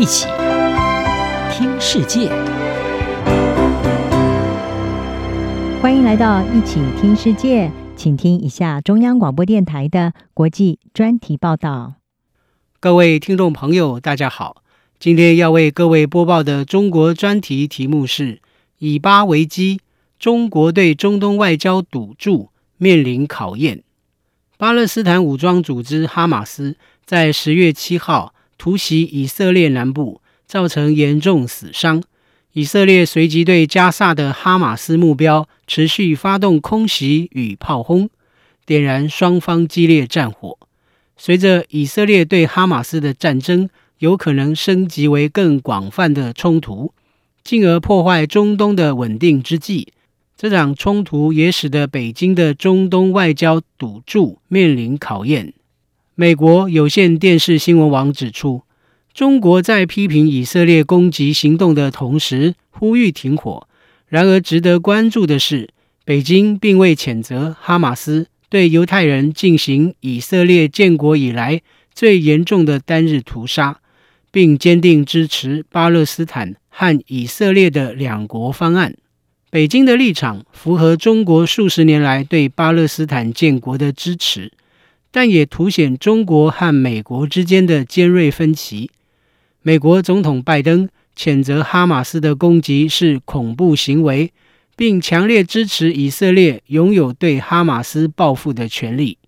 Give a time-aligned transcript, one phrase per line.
[0.00, 0.26] 一起
[1.52, 2.30] 听世界，
[5.82, 11.96] 欢迎来到一起听世界，请听一下中央广播电台的国际专题报道。
[12.80, 14.62] 各位听众朋友，大家好，
[14.98, 18.40] 今天要为各位播报的中国专题题目是：
[18.78, 19.80] 以巴危机，
[20.18, 22.48] 中国对中东外交赌注
[22.78, 23.82] 面临考验。
[24.56, 32.02] 巴勒斯坦武装组织哈马斯在十月七号突袭以色列南部，造成严重死伤。
[32.52, 38.10] 以色列随即对加萨的哈马斯目标持续发动空袭与炮轰，
[38.66, 40.58] 点燃双方激烈战火。
[41.16, 46.92] 随着以色列对哈马斯的战争有可能升级为更广泛的冲突，
[47.42, 49.94] 进而破坏中东的稳定之际。
[50.36, 55.54] 这场冲突也使得北京的中东外交赌注面临考验。
[56.20, 58.60] 美国有线电视新闻网指出，
[59.14, 63.66] 中国在批评以色列攻击行动的同时，呼吁停火。
[64.06, 65.70] 然而，值得关注的是，
[66.04, 71.62] 北京并未谴责哈马斯对犹太人进行以色列建国以来
[71.94, 73.80] 最严重的单日屠杀，
[74.30, 78.94] 并坚定支持巴勒斯坦和以色列的两国方案。
[79.48, 84.52] 北京的立场符合中国数十年来对巴勒斯坦建国的支持，
[85.12, 88.90] 但也凸显中国和美国之间的尖锐分歧。
[89.62, 94.32] 美国总统拜登谴责哈马斯的攻击是恐怖行为，
[94.76, 99.18] 并强烈支持以色列拥有对哈马斯报复的权利。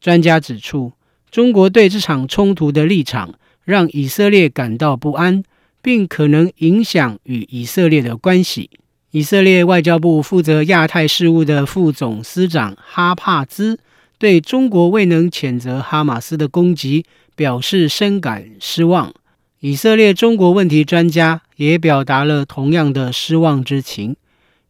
[0.00, 0.92] 专家指出，
[1.30, 3.34] 中国对这场冲突的立场
[3.64, 5.42] 让以色列感到不安，
[5.82, 8.70] 并可能影响与以色列的关系。
[9.10, 13.78] 以色列外交部负责亚太事务的副总司长哈帕兹
[14.22, 19.12] 对中国未能谴责哈马斯的攻击表示深感失望。
[19.58, 24.14] 以色列中国问题专家也表达了同样的失望之情。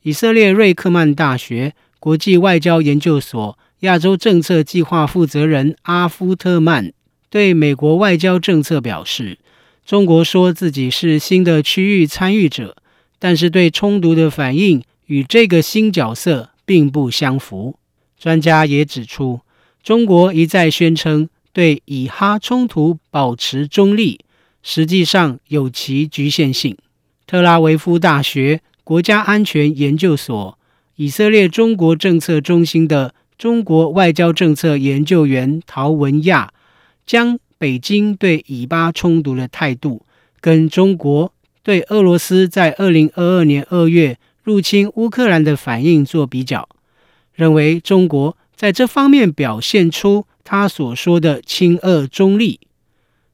[0.04, 6.91] 以色列瑞克曼大学国际外交研究所亚洲政策计划负责人阿夫特曼
[7.28, 9.38] 对美国外交政策表示
[9.84, 12.74] ：“中国说自己是新的区域参与者。”
[13.20, 17.81] 但是对冲突的反应与这个新角色并不相符。
[18.22, 19.41] 专家也指出，
[19.83, 24.21] 中国一再宣称对以哈冲突保持中立，
[24.62, 26.78] 实际上有其局限性。
[27.27, 30.56] 特拉维夫大学国家安全研究所
[30.94, 36.53] 以色列中国政策中心的中国外交政策研究员陶文亚
[37.04, 40.06] 将北京对以巴冲突的态度
[40.41, 41.33] 跟中国。
[41.65, 46.69] 对俄罗斯在二零二二年二月入侵乌克兰的反应做比较，
[47.42, 52.60] 认为中国在这方面表现出他所说的亲俄中立。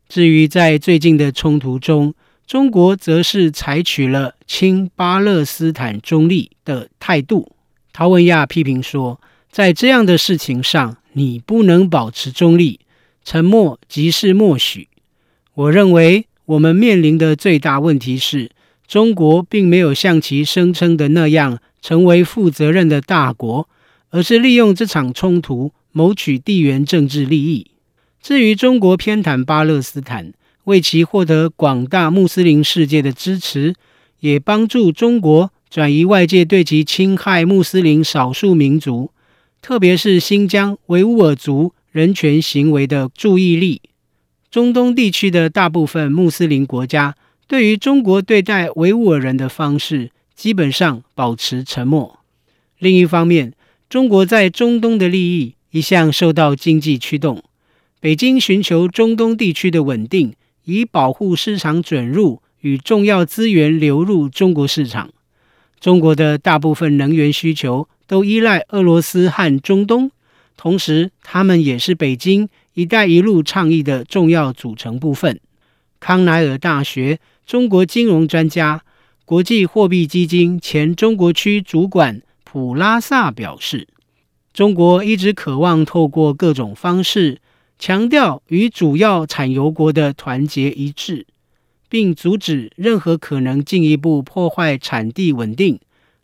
[0.08, 2.14] 至于在最近的冲突中，
[2.46, 7.52] 中国则是采取了亲巴勒斯坦中立的态度。
[7.92, 9.20] 陶文亚批评说，
[9.50, 12.80] 在这样的事情上，你不能保持中立，
[13.22, 14.88] 沉默即是默许。
[15.54, 16.24] 我认为。
[16.48, 18.50] 我们面临的最大问题是，
[18.86, 23.68] 中国并没有像其声称的那样成为负责任的大国，
[24.10, 27.70] 而是利用这场冲突谋取地缘政治利益。
[28.20, 30.32] 至于中国偏袒巴勒斯坦，
[30.64, 33.74] 为其获得广大穆斯林世界的支持，
[34.20, 39.10] 也帮助中国转移外界对其侵害穆斯林少数民族，
[39.62, 43.80] 特别是新疆维吾尔族人权行为的注意力。
[44.50, 47.14] 中东地区的大部分穆斯林国家
[47.46, 52.18] 对于中国对待维吾尔人的方式，基本上保持沉默。
[52.78, 53.52] 另一方面，
[53.88, 57.42] 中国在中东的利益一向受到经济驱动。
[58.00, 60.34] 北京寻求中东地区的稳定，
[60.64, 65.08] 以保护市场准入与重要资源流入中国市场。
[65.80, 70.10] 中国的大部分能源需求都依赖俄罗斯和中东，
[70.58, 72.48] 同时，他们也是北京。
[72.74, 75.40] “一带一路”倡议的重要组成部分。
[75.98, 78.82] 康奈尔大学中国金融专家、
[79.24, 83.88] 国际货币基金前中国区主管普拉萨表示
[84.54, 87.42] ：“中国一直渴望透过各种方式
[87.78, 91.26] 强调与主要产油国的团结一致，
[91.90, 95.78] 并阻止任何可能进一步破坏产地稳定、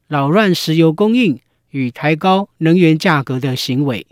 [0.09, 1.39] 扰乱石油供应
[1.73, 4.07] 与抬高能源价格的行为。”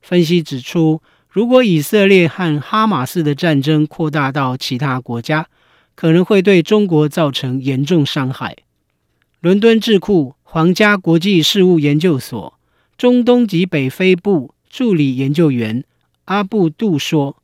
[0.00, 1.02] 分析指出。
[1.28, 5.48] 如果以色列和哈马斯的战争扩大到其他国家，
[5.94, 8.54] 可能会对中国造成严重伤害。
[9.40, 12.58] 伦敦智库皇家国际事务研究所
[12.98, 15.82] 中东及北非部助理研究员
[16.26, 17.38] 阿布杜说：“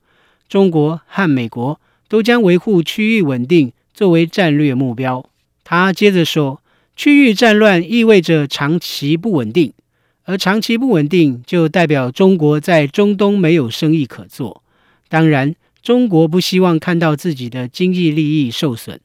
[0.46, 5.24] 中国和美国都将维护区域稳定作为战略目标。
[5.64, 6.60] 他接着说，
[6.94, 9.72] 区域战乱意味着长期不稳定，
[10.24, 14.62] 而长期不稳定就代表中国在中东没有生意可做。
[15.08, 19.00] 当然，中国不希望看到自己的经济利益受损。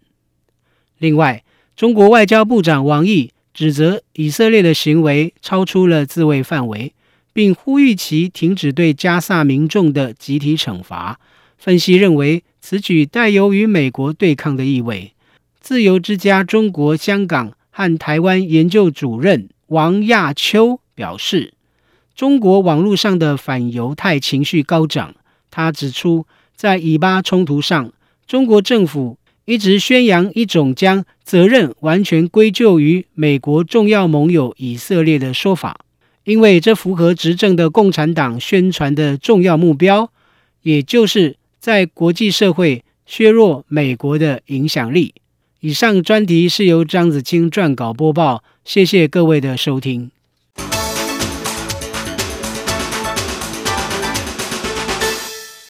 [0.98, 1.46] 另外，
[1.78, 6.94] 中国外交部长王毅指责以色列的行为超出了自卫范围，
[7.32, 11.20] 并呼吁其停止对加萨民众的集体惩罚。
[11.58, 15.14] 分析认为，此举带有与美国对抗的意味。
[15.62, 21.54] 自由之家中国香港和台湾研究主任王亚秋表示，
[22.16, 25.16] 中国网络上的反犹太情绪高涨。
[25.50, 27.94] 他指出，在以巴冲突上，
[28.28, 35.86] 中国政府一直宣扬一种将责任完全归咎于美国重要盟友以色列的说法，
[36.24, 40.12] 因为这符合执政的共产党宣传的重要目标，
[40.62, 41.38] 也就是。
[41.64, 45.14] 在国际社会削弱美国的影响力。
[45.62, 50.12] 以上专题是由张子清撰稿播报，谢谢各位的收听。